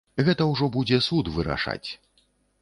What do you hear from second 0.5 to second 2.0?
ўжо будзе суд вырашаць.